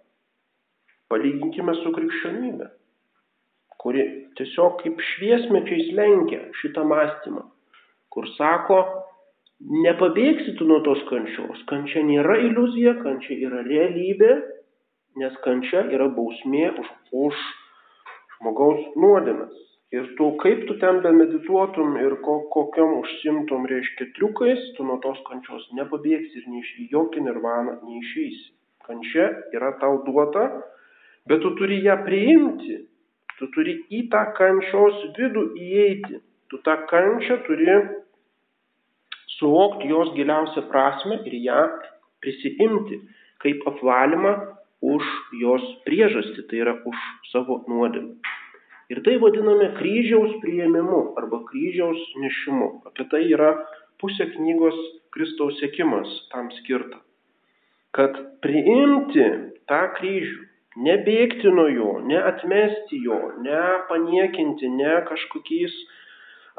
[1.11, 2.71] Palyginkime su krikščionybė
[3.85, 4.05] kuri
[4.39, 7.45] tiesiog kaip šviesmečiais lenkia šitą mąstymą,
[8.15, 8.81] kur sako,
[9.85, 11.61] nepabėgsi tu nuo tos kančios.
[11.71, 14.33] Kančia nėra iliuzija, kančia yra realybė,
[15.21, 16.91] nes kančia yra bausmė už,
[17.27, 17.45] už
[18.39, 19.55] žmogaus nuodėmes.
[19.95, 25.21] Ir tu, kaip tu ten bemedituotum ir ko, kokiam užsimtum, reiškia, triukais, tu nuo tos
[25.29, 28.49] kančios nepabėgsi ir nei į jokį nirvaną neišeisi.
[28.89, 30.49] Kančia yra tau duota,
[31.31, 32.81] bet tu turi ją priimti.
[33.39, 36.21] Tu turi į tą kančios vidų įeiti.
[36.51, 37.79] Tu tą kančią turi
[39.39, 41.63] suvokti jos giliausią prasme ir ją
[42.23, 43.01] prisiimti
[43.43, 44.35] kaip apvalymą
[44.85, 45.05] už
[45.41, 48.15] jos priežastį, tai yra už savo nuodėmę.
[48.93, 52.69] Ir tai vadiname kryžiaus prieimimu arba kryžiaus nešimu.
[52.89, 53.55] Apie tai yra
[54.01, 54.77] pusė knygos
[55.15, 57.01] Kristaus sėkimas tam skirta.
[57.97, 59.25] Kad priimti
[59.71, 60.43] tą kryžių,
[60.77, 65.75] nebėgti nuo jo, neatmesti jo, nepaniekinti, ne kažkokiais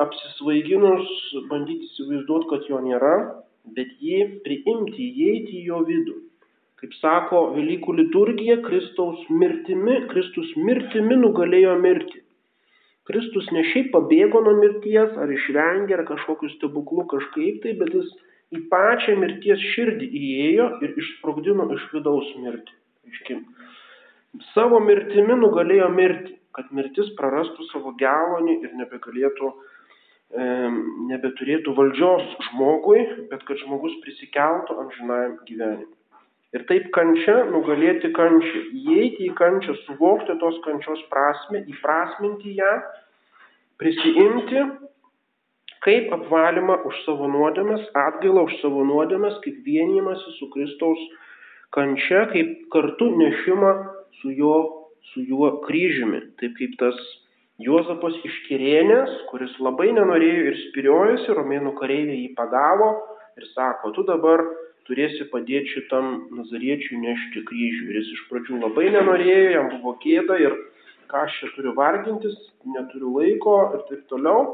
[0.06, 1.10] apsisvaiginus
[1.50, 3.16] bandyti įsivaizduoti, kad jo nėra,
[3.76, 6.16] bet jį priimti, įeiti į jo vidų.
[6.82, 12.22] Kaip sako Velykų liturgija, Kristaus mirtimi, Kristus mirtimi nugalėjo mirtį.
[13.08, 18.10] Kristus ne šiaip pabėgo nuo mirties ar išvengė ar kažkokiu stebuklu kažkaip tai, bet jis
[18.56, 22.76] į pačią mirties širdį įėjo ir išsprogdino iš vidaus mirtį.
[23.06, 23.46] Aiškim.
[24.54, 30.48] Savo mirtimi nugalėjo mirtį, kad mirtis prarastų savo gelonį ir nebegalėtų, e,
[31.12, 35.94] nebeturėtų valdžios žmogui, bet kad žmogus prisikeltų amžinajam gyvenimui.
[36.56, 42.76] Ir taip kančia nugalėti kančią, įeiti į kančią, suvokti tos kančios prasme, įprasminti ją,
[43.82, 44.64] prisiimti
[45.86, 51.02] kaip apvalymą už savo nuodėmes, atgailą už savo nuodėmes, kaip vienymasi su Kristaus
[51.76, 53.74] kančia, kaip kartu nešimą
[54.22, 54.56] su jo,
[55.12, 56.22] su juo kryžiumi.
[56.42, 57.00] Taip kaip tas
[57.64, 62.90] Juozapas iš Kirėnės, kuris labai nenorėjo ir spiriojasi, romėnų kareiviai jį pagavo
[63.40, 64.44] ir sako, tu dabar
[64.90, 67.88] turėsi padėti šitam nazariečiui nešti kryžių.
[67.90, 70.58] Ir jis iš pradžių labai nenorėjo, jam buvo gėda ir
[71.12, 72.36] ką aš čia turiu vargintis,
[72.76, 74.46] neturiu laiko ir taip toliau.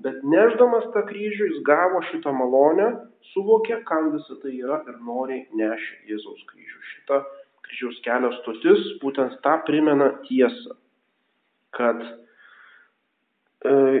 [0.00, 2.88] Bet neždamas tą kryžių jis gavo šitą malonę,
[3.32, 6.80] suvokė, kam visa tai yra ir noriai nešė Jėzaus kryžių.
[6.92, 7.22] Šita
[7.66, 10.76] kryžiaus kelio stotis būtent tą primena tiesą,
[11.76, 12.10] kad e,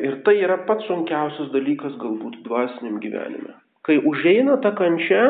[0.08, 3.54] ir tai yra pats sunkiausias dalykas galbūt dvasiniam gyvenime.
[3.86, 5.22] Kai užeina ta kančia,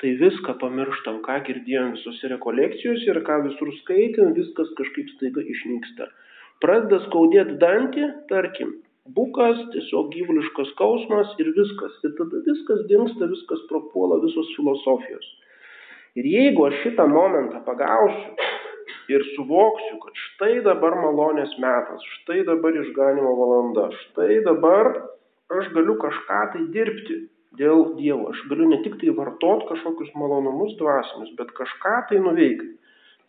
[0.00, 6.08] tai viską pamirštam, ką girdėjom visose rekolekcijose ir ką visur skaitėm, viskas kažkaip staiga išnyksta.
[6.64, 8.72] Pradeda skaudėti dantį, tarkim,
[9.16, 11.94] bukas, tiesiog gyvuliškas skausmas ir viskas.
[12.04, 15.28] Ir tada viskas dinksta, viskas propuola visos filosofijos.
[16.18, 18.48] Ir jeigu aš šitą momentą pagausiu
[19.10, 24.90] ir suvoksiu, kad štai dabar malonės metas, štai dabar išganimo valanda, štai dabar
[25.50, 27.20] aš galiu kažką tai dirbti,
[27.58, 28.30] dėl Dievo.
[28.30, 32.76] Aš galiu ne tik tai vartot kažkokius malonumus dvasinius, bet kažką tai nuveikti.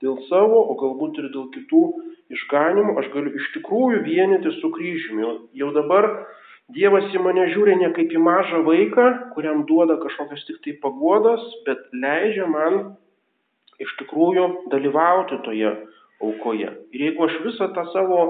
[0.01, 1.81] Dėl savo, o galbūt ir dėl kitų
[2.33, 5.27] išganimų aš galiu iš tikrųjų vienyti su kryžiumi.
[5.57, 6.09] Jau, dabar
[6.75, 11.43] Dievas į mane žiūri ne kaip į mažą vaiką, kuriam duoda kažkokias tik tai pagodas,
[11.65, 12.77] bet leidžia man
[13.81, 15.71] iš tikrųjų dalyvauti toje
[16.21, 16.69] aukoje.
[16.93, 18.21] Ir jeigu aš visą tą savo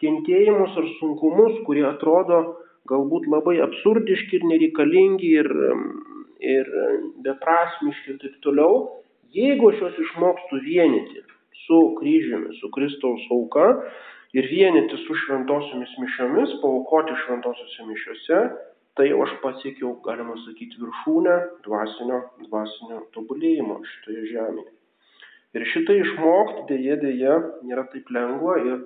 [0.00, 2.40] kentėjimus ar sunkumus, kurie atrodo
[2.90, 5.50] galbūt labai absurdiški ir nereikalingi ir,
[6.40, 6.70] ir
[7.26, 8.86] beprasmiški ir taip toliau,
[9.34, 11.26] jeigu aš juos išmokstu vienyti
[11.66, 13.66] su kryžiumi, su Kristaus auka
[14.36, 18.42] ir vienyti su šventosiomis mišiomis, paukoti šventosiuose mišiuose,
[18.98, 24.70] tai jau aš pasiekiau, galima sakyti, viršūnę dvasinio, dvasinio tobulėjimo šitoje žemėje.
[25.58, 28.82] Ir šitai išmokti dėje dėje nėra taip lengva ir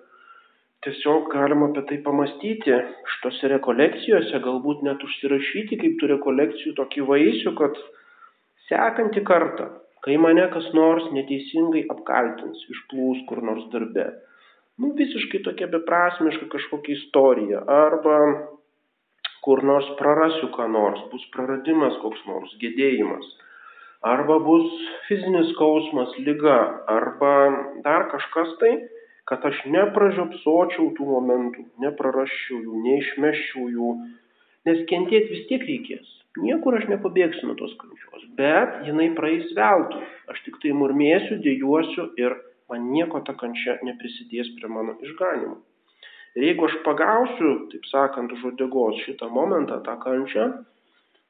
[0.87, 2.77] tiesiog galima apie tai pamastyti
[3.15, 7.81] šitose rekolekcijose, galbūt net užsirašyti kaip tų rekolekcijų tokį vaisių, kad
[8.69, 9.69] sekantį kartą,
[10.05, 14.09] kai mane kas nors neteisingai apkaltins, išplūs kur nors darbe,
[14.79, 18.19] nu visiškai tokia beprasmiška kažkokia istorija, arba
[19.45, 23.27] kur nors prarasiu ką nors, bus praradimas koks nors, gedėjimas,
[24.15, 24.67] arba bus
[25.09, 26.59] fizinis skausmas, lyga,
[26.91, 27.35] arba
[27.85, 28.73] dar kažkas tai,
[29.29, 33.93] kad aš nepražiopsočiau tų momentų, neprarasčiau jų, neišmeščiau jų,
[34.69, 36.11] nes kentėti vis tiek reikės.
[36.41, 40.03] Niekur aš nepabėgsiu nuo tos kančios, bet jinai praeis veltui.
[40.33, 42.35] Aš tik tai murmėsiu, dėjuosiu ir
[42.71, 45.57] man nieko ta kančia neprisidės prie mano išganimo.
[46.35, 50.51] Ir jeigu aš pagausiu, taip sakant, už odegos šitą momentą, tą kančią,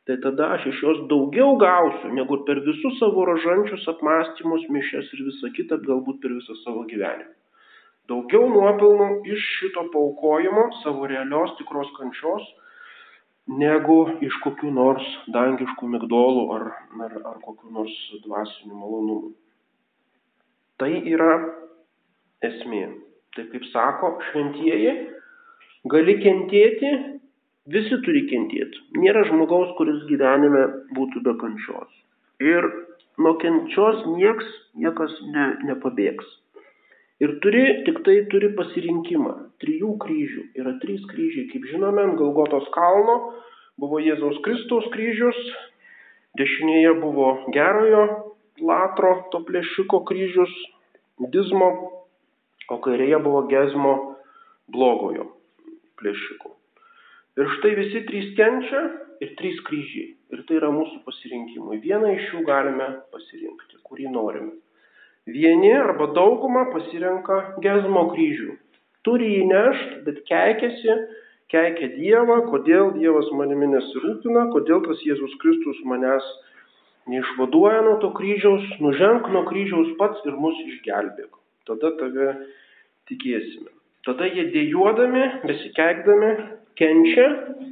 [0.09, 5.25] tai tada aš iš jos daugiau gausiu, negu per visus savo rožančius apmąstymus, mišes ir
[5.31, 7.33] visą kitą, galbūt per visą savo gyvenimą
[8.11, 12.45] daugiau nuopelnų iš šito paukojimo savo realios tikros kančios,
[13.61, 16.67] negu iš kokių nors dangiškų migdolų ar,
[17.07, 19.33] ar, ar kokių nors dvasinių malonumų.
[20.83, 21.35] Tai yra
[22.43, 22.87] esmė.
[23.35, 24.95] Tai kaip sako šventieji,
[25.91, 26.91] gali kentėti,
[27.71, 28.83] visi turi kentėti.
[28.99, 30.65] Nėra žmogaus, kuris gyvenime
[30.97, 32.01] būtų be kančios.
[32.43, 32.67] Ir
[33.19, 36.27] nuo kenčios nieks, niekas ne, nepabėgs.
[37.23, 39.35] Ir turi, tik tai turi pasirinkimą.
[39.63, 40.49] Trijų kryžių.
[40.59, 41.47] Yra trys kryžiai.
[41.53, 43.19] Kaip žinome, ant Galgotos kalno
[43.81, 45.39] buvo Jėzaus Kristaus kryžius,
[46.39, 48.24] dešinėje buvo gerojo
[48.61, 50.53] latro, to plėšiko kryžius,
[51.35, 51.71] dizmo,
[52.71, 53.95] o kairėje buvo gezmo
[54.73, 55.31] blogojo
[56.01, 56.55] plėšiko.
[57.35, 58.83] Ir štai visi trys kenčia
[59.25, 60.13] ir trys kryžiai.
[60.35, 61.81] Ir tai yra mūsų pasirinkimai.
[61.83, 64.55] Vieną iš jų galime pasirinkti, kurį norime.
[65.27, 68.55] Vieni arba dauguma pasirenka gezmo kryžių.
[69.05, 70.97] Turi jį nešti, bet keikiasi,
[71.53, 76.29] keikia Dievą, kodėl Dievas manimi nesirūpina, kodėl tas Jėzus Kristus manęs
[77.11, 81.31] neišvaduoja nuo to kryžiaus, nuženk nuo kryžiaus pats ir mus išgelbėk.
[81.69, 82.29] Tada tave
[83.11, 83.71] tikėsime.
[84.05, 86.31] Tada jie dėjuodami, besikeikdami,
[86.77, 87.27] kenčia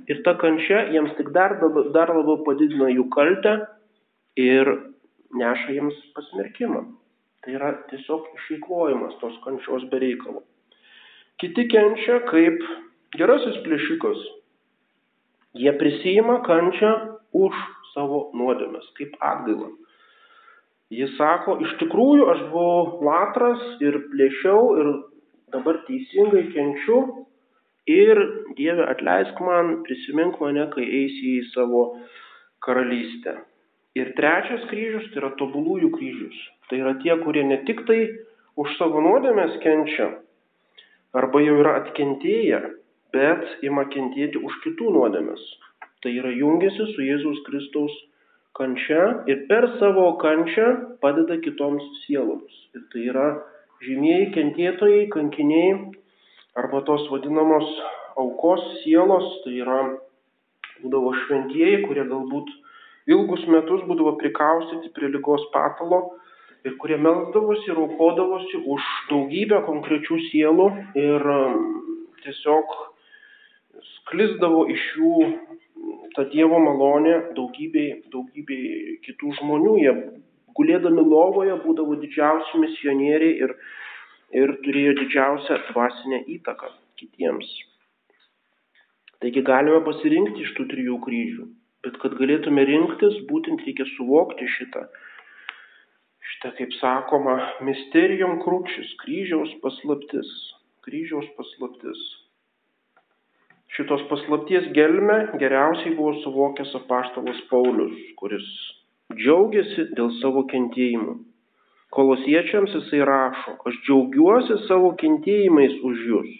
[0.09, 1.59] ir ta kančia jiems tik dar,
[1.92, 3.59] dar labiau padidina jų kaltę
[4.40, 4.71] ir
[5.37, 6.87] neša jiems pasmerkimą.
[7.42, 10.45] Tai yra tiesiog išeikvojimas tos kančios bereikalo.
[11.42, 12.61] Kiti kenčia kaip
[13.18, 14.21] gerasis plėšikas.
[15.59, 16.92] Jie prisijima kančią
[17.37, 17.57] už
[17.93, 19.71] savo nuodėmes, kaip atgailą.
[20.93, 24.91] Jis sako, iš tikrųjų aš buvau latras ir plėšiau ir
[25.55, 26.99] dabar teisingai kenčiu
[27.89, 28.21] ir
[28.59, 31.87] Dieve atleisk man, prisimink mane, kai eisi į savo
[32.65, 33.39] karalystę.
[33.97, 36.37] Ir trečias kryžius tai yra tobulųjų kryžius.
[36.69, 37.99] Tai yra tie, kurie ne tik tai
[38.61, 40.09] už savo nuodėmės kenčia,
[41.17, 42.61] arba jau yra atkentėję,
[43.13, 45.43] bet ima kentėti už kitų nuodėmės.
[46.03, 47.93] Tai yra jungiasi su Jėzaus Kristaus
[48.59, 50.69] kančia ir per savo kančią
[51.03, 52.57] padeda kitoms sieloms.
[52.75, 53.27] Ir tai yra
[53.87, 55.77] žymieji kentėtojai, kankiniai
[56.59, 57.69] arba tos vadinamos
[58.19, 59.79] aukos sielos, tai yra
[60.83, 62.51] būdavo šventieji, kurie galbūt
[63.11, 66.03] ilgus metus būdavo prikaustyti prie lygos patalo
[66.67, 71.65] ir kurie melzdavosi ir aukodavosi už daugybę konkrečių sielų ir um,
[72.23, 72.77] tiesiog
[73.97, 75.17] sklisdavo iš jų
[76.17, 79.77] ta Dievo malonė daugybei, daugybei kitų žmonių.
[79.83, 79.95] Jie
[80.59, 83.57] gulėdami lovoje būdavo didžiausi misionieriai ir
[84.33, 87.49] ir turėjo didžiausią dvasinę įtaką kitiems.
[89.23, 91.45] Taigi galime pasirinkti iš tų trijų kryžių,
[91.87, 94.87] bet kad galėtume rinktis, būtent reikia suvokti šitą,
[96.33, 97.37] šitą kaip sakoma,
[97.69, 100.33] misterijom krūčis, kryžiaus paslaptis,
[100.87, 102.03] kryžiaus paslaptis.
[103.73, 108.49] Šitos paslapties gelme geriausiai buvo suvokęs apaštalas Paulius, kuris
[109.17, 111.15] džiaugiasi dėl savo kentėjimų.
[111.97, 116.31] Kolosiečiams jisai rašo, aš džiaugiuosi savo kentėjimais už jūs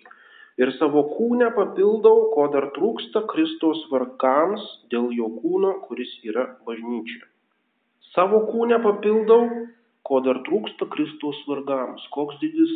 [0.61, 7.25] ir savo kūnę papildau, ko dar trūksta Kristaus vargams dėl jo kūno, kuris yra bažnyčia.
[8.13, 9.47] Savo kūnę papildau,
[10.05, 12.05] ko dar trūksta Kristaus vargams.
[12.13, 12.73] Koks didis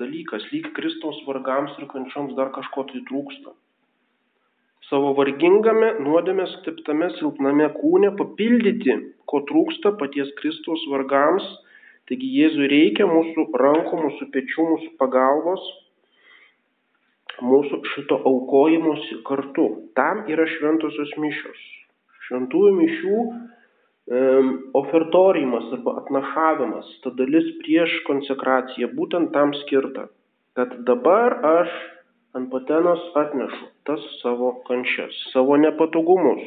[0.00, 3.52] dalykas, lyg Kristaus vargams ir kančioms dar kažko tai trūksta.
[4.90, 8.96] Savo vargingame, nuodėmės stiptame, silpname kūne papildyti,
[9.30, 11.46] ko trūksta paties Kristaus vargams
[12.10, 15.66] Taigi Jėzui reikia mūsų rankų, mūsų pečių, mūsų pagalbos,
[17.38, 19.66] mūsų šito aukojimuose kartu.
[19.94, 21.60] Tam yra šventosios mišios.
[22.26, 23.20] Šventųjų mišių
[24.80, 30.08] ofertorijimas arba atnašavimas, ta dalis prieš konsekraciją, būtent tam skirta,
[30.58, 31.76] kad dabar aš
[32.38, 36.44] ant patenos atnešu tas savo kančias, savo nepatogumus,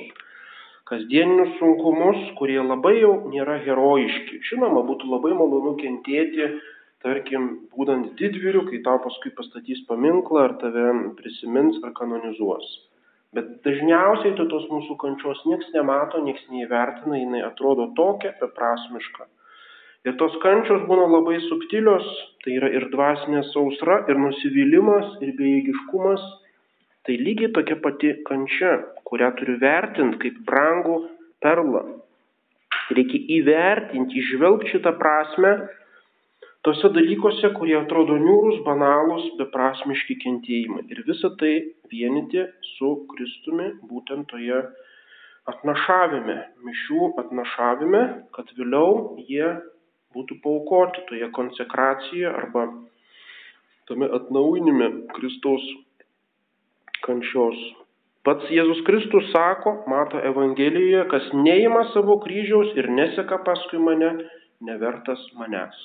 [0.89, 4.39] kasdieninius sunkumus, kurie labai jau nėra herojiški.
[4.49, 6.49] Žinoma, būtų labai malonu kentėti,
[7.03, 10.87] tarkim, būdant didvyriu, kai tau paskui pastatys paminklą, ar tave
[11.19, 12.67] prisimins, ar kanonizuos.
[13.33, 19.25] Bet dažniausiai to tos mūsų kančios nieks nemato, nieks neįvertina, jinai atrodo tokia beprasmiška.
[20.03, 22.07] Ir tos kančios būna labai subtilios,
[22.43, 26.25] tai yra ir dvasinė sausra, ir nusivylimas, ir bejėgiškumas,
[27.03, 30.93] Tai lygiai tokia pati kančia, kurią turiu vertinti kaip brangų
[31.43, 31.81] perlą.
[32.95, 35.51] Reikia įvertinti, išvelgti šitą prasme
[36.63, 40.85] tose dalykuose, kurie atrodo niūrus, banalūs, beprasmiški kentėjimai.
[40.95, 41.51] Ir visą tai
[41.91, 42.45] vienyti
[42.77, 44.63] su Kristumi būtent toje
[45.51, 49.57] atnašavime, mišių atnašavime, kad vėliau jie
[50.15, 52.67] būtų paukoti toje konsekracijoje arba
[53.89, 55.65] tame atnaujinime Kristaus
[57.05, 57.57] kančios.
[58.23, 64.13] Pats Jėzus Kristus sako, mato Evangelijoje, kas neima savo kryžiaus ir neseka paskui mane,
[64.63, 65.81] nevertas manęs.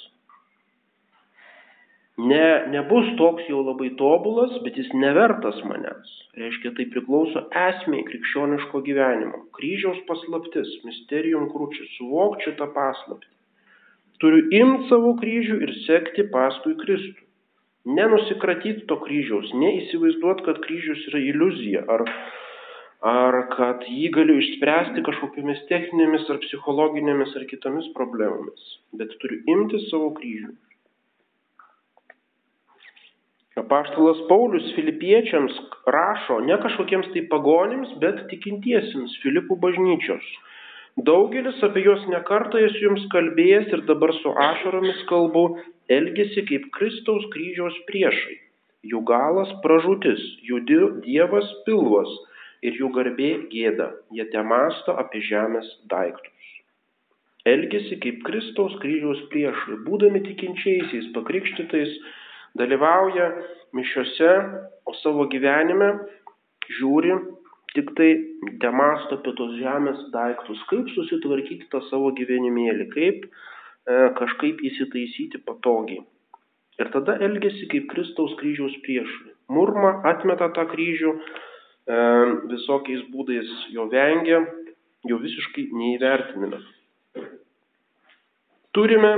[2.19, 6.15] ne, nebus toks jau labai tobulas, bet jis nevertas manęs.
[6.39, 9.45] Reiškia, tai priklauso esmiai krikščioniško gyvenimo.
[9.59, 13.38] Kryžiaus paslaptis, misterijum krūčiai, suvokčiau tą paslaptį.
[14.23, 17.25] Turiu imti savo kryžių ir sekti paskui Kristų.
[17.89, 22.03] Nenusikratyti to kryžiaus, neįsivaizduoti, kad kryžius yra iliuzija ar,
[23.11, 28.67] ar kad jį galiu išspręsti kažkokiamis techninėmis ar psichologinėmis ar kitomis problemomis,
[28.99, 30.51] bet turiu imti savo kryžių.
[33.59, 35.55] Apaštalas Paulius filipiečiams
[35.95, 40.29] rašo ne kažkokiems tai pagonims, bet tikintiesiems Filipų bažnyčios.
[40.99, 45.45] Daugelis apie juos nekartą esu jums kalbėjęs ir dabar su ašaromis kalbu,
[45.95, 48.35] elgesi kaip Kristaus kryžiaus priešai.
[48.91, 50.59] Jų galas pražūtis, jų
[51.05, 52.11] dievas pilvas
[52.67, 53.93] ir jų garbė gėda.
[54.11, 56.51] Jie te masto apie žemės daiktus.
[57.47, 61.95] Elgesi kaip Kristaus kryžiaus priešai, būdami tikinčiaisiais, pakrikštytais,
[62.59, 63.31] dalyvauja
[63.79, 64.35] mišiose,
[64.83, 65.95] o savo gyvenime
[66.81, 67.15] žiūri
[67.75, 68.11] tik tai
[68.63, 76.05] demasto apie tos žemės daiktus, kaip susitvarkyti tą savo gyvenimėlį, kaip e, kažkaip įsitaisyti patogiai.
[76.79, 79.35] Ir tada elgesi kaip Kristaus kryžiaus priešai.
[79.53, 82.01] Murma atmeta tą kryžių, e,
[82.55, 84.41] visokiais būdais jo vengia,
[85.09, 86.63] jo visiškai neįvertinime.
[88.77, 89.13] Turime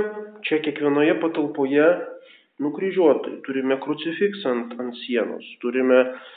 [0.47, 1.87] čia kiekvienoje patalpoje
[2.61, 6.29] nukryžiuotai, turime krucifiksą ant, ant sienos, turime uh,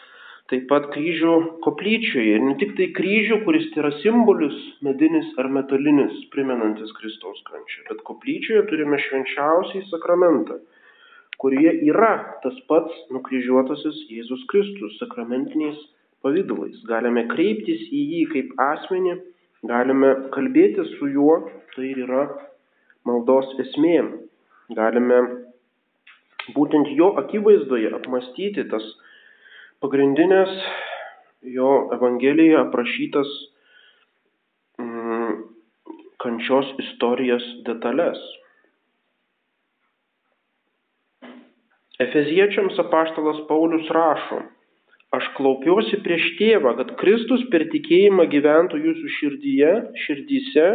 [0.53, 1.35] taip pat kryžių
[1.65, 2.37] koplyčioje.
[2.37, 8.03] Ir ne tik tai kryžių, kuris yra simbolis medinis ar metalinis, primenantis Kristaus kančią, bet
[8.09, 10.59] koplyčioje turime švenčiausiai sakramentą,
[11.41, 12.13] kurie yra
[12.45, 15.81] tas pats nukryžiuotasis Jėzus Kristus sakramentiniais
[16.25, 16.77] pavydalais.
[16.89, 19.17] Galime kreiptis į jį kaip asmenį,
[19.69, 21.41] galime kalbėti su juo,
[21.75, 22.29] tai yra
[23.09, 23.97] maldos esmė.
[24.77, 25.19] Galime
[26.57, 28.85] būtent jo akivaizdoje apmastyti tas
[29.85, 30.53] pagrindinės
[31.55, 33.33] jo Evangelijoje aprašytas
[34.81, 35.35] mm,
[36.25, 38.21] kančios istorijos detalės.
[42.01, 44.41] Efeziečiams apaštalas Paulius rašo,
[45.15, 49.75] aš klaupiuosi prieš tėvą, kad Kristus per tikėjimą gyventų jūsų širdyje,
[50.07, 50.67] širdyse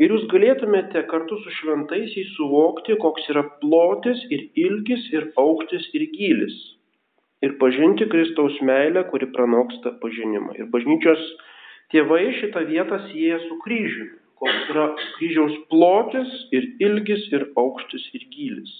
[0.00, 6.08] ir jūs galėtumėte kartu su šventaisiais suvokti, koks yra plotis ir ilgis ir aukštis ir
[6.14, 6.75] gylis
[7.42, 10.56] ir pažinti Kristaus meilę, kuri pranoksta pažinimą.
[10.60, 11.22] Ir bažnyčios
[11.92, 18.28] tėvai šitą vietą sieja su kryžiumi, koks yra kryžiaus plotis ir ilgis ir aukštis ir
[18.32, 18.76] gylis.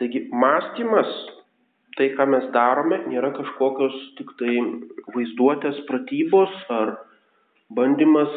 [0.00, 1.39] Taigi mąstymas
[1.98, 4.56] tai, ką mes darome, nėra kažkokios tik tai
[5.14, 6.96] vaizduotės pratybos ar
[7.74, 8.34] bandymas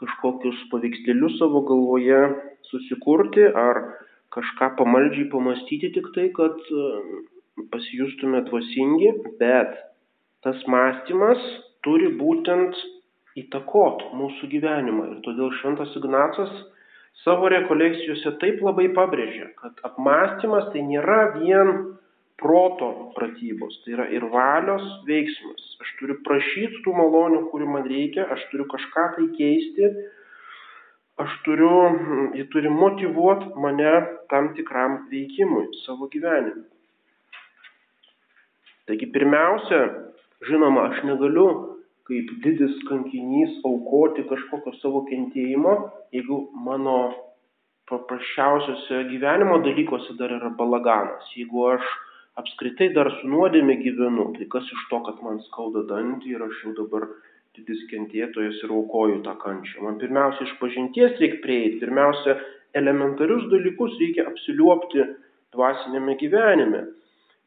[0.00, 2.20] kažkokius paveikslėlius savo galvoje
[2.70, 3.82] susikurti ar
[4.34, 6.86] kažką pamaldžiai pamastyti tik tai, kad e,
[7.72, 9.74] pasijustume dvasingi, bet
[10.44, 11.40] tas mąstymas
[11.84, 12.76] turi būtent
[13.40, 15.08] įtakot mūsų gyvenimą.
[15.14, 16.52] Ir todėl Šventas Ignacas
[17.24, 21.74] savo rekolekcijose taip labai pabrėžia, kad apmąstymas tai nėra vien
[22.40, 25.66] proto pratybos, tai yra ir valios veiksmas.
[25.84, 29.90] Aš turiu prašyti tų malonių, kurių man reikia, aš turiu kažką tai keisti,
[31.20, 31.72] aš turiu,
[32.38, 33.94] jie turi motivuoti mane
[34.32, 36.64] tam tikram veikimui savo gyvenime.
[38.88, 39.82] Taigi pirmiausia,
[40.48, 41.48] žinoma, aš negaliu
[42.10, 45.74] kaip didis kankinys aukoti kažkokio savo kentėjimo,
[46.16, 46.96] jeigu mano
[47.90, 51.28] paprasčiausiose gyvenimo dalykuose dar yra balaganas.
[51.36, 51.86] Jeigu aš
[52.38, 56.62] apskritai dar su nuodėme gyvenu, tai kas iš to, kad man skauda dantį ir aš
[56.64, 57.08] jau dabar
[57.58, 59.82] didis kentėtojas ir aukoju tą kančią.
[59.86, 62.38] Man pirmiausia iš pažinties reikia prieiti, pirmiausia
[62.78, 65.06] elementarius dalykus reikia apsiliuopti
[65.54, 66.84] dvasinėme gyvenime.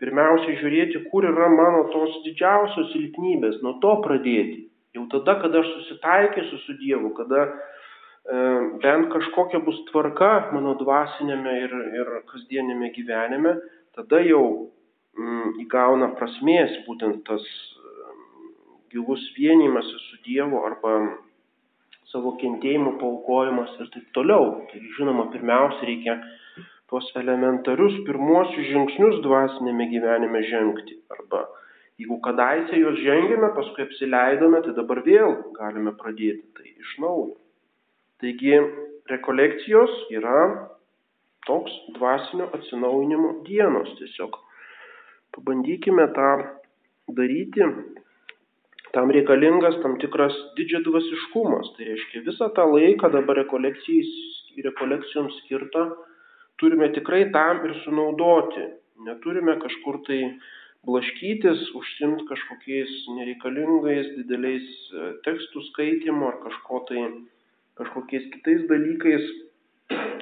[0.03, 4.65] Pirmiausia žiūrėti, kur yra mano tos didžiausios silpnybės, nuo to pradėti.
[4.93, 7.53] Jau tada, kada aš susitaikysiu su Dievu, kada e,
[8.83, 13.55] bent kažkokia bus tvarka mano dvasinėme ir, ir kasdienėme gyvenime,
[13.97, 14.45] tada jau
[15.17, 20.95] mm, įgauna prasmės būtent tas mm, gilus vienimasis su Dievu arba
[22.13, 24.63] savo kentėjimų paukojimas ir taip toliau.
[24.69, 26.17] Tai žinoma, pirmiausia reikia
[26.91, 30.99] tuos elementarius pirmuosius žingsnius dvasinėme gyvenime žengti.
[31.13, 31.47] Arba
[32.01, 37.35] jeigu kadaise juos žengėme, paskui apsileidome, tai dabar vėl galime pradėti tai iš naujo.
[38.21, 38.55] Taigi
[39.09, 40.37] rekolekcijos yra
[41.47, 44.31] toks dvasinio atsinaujinimo dienos tiesiog
[45.33, 46.29] Pabandykime tą
[47.17, 47.63] daryti.
[48.93, 51.67] Tam reikalingas tam tikras didžiadvasiškumas.
[51.73, 55.81] Tai reiškia visą tą laiką dabar rekolekcijoms skirtą
[56.63, 58.65] turime tikrai tam ir sunaudoti.
[59.07, 60.19] Neturime kažkur tai
[60.87, 67.03] blaškytis, užsimti kažkokiais nereikalingais dideliais e, tekstų skaitimu ar kažko tai,
[67.79, 69.25] kažkokiais kitais dalykais.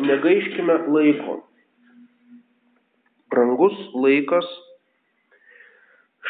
[0.10, 1.34] Negaiškime laiko.
[3.34, 4.48] Brangus laikas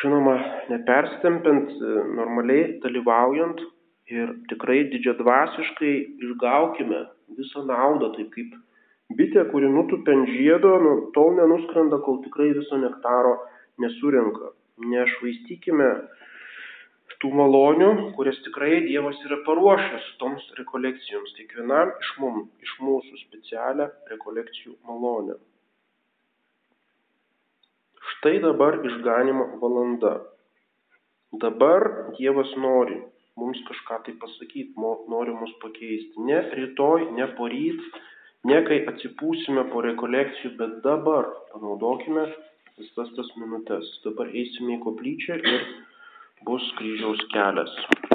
[0.01, 0.33] žinoma
[0.71, 1.71] neperstempiant
[2.17, 3.63] normaliai dalyvaujant
[4.17, 5.93] ir tikrai didžiadvasiškai
[6.27, 7.01] išgaukime
[7.39, 8.55] visą naudą taip kaip
[9.19, 13.35] bitė kuri nutupia ant žiedo nu tol nenuskrenda kol tikrai viso nektaro
[13.85, 14.51] nesurenka
[14.95, 15.89] nešvaistykime
[17.21, 23.89] tų malonių kurias tikrai dievas yra paruošęs toms rekolekcijoms kiekvienam iš mum iš mūsų specialią
[24.15, 25.37] rekolekcijų malonę
[28.21, 30.11] Štai dabar išganimo valanda.
[31.41, 31.85] Dabar
[32.17, 32.99] Dievas nori
[33.39, 34.75] mums kažką tai pasakyti,
[35.13, 36.21] nori mus pakeisti.
[36.27, 37.81] Ne rytoj, ne poryt,
[38.45, 42.27] ne kai atsipūsime po rekolekcijų, bet dabar panaudokime
[42.77, 43.89] visas tas minutės.
[44.05, 45.65] Dabar eisime į koplyčią ir
[46.45, 48.01] bus kryžiaus kelias.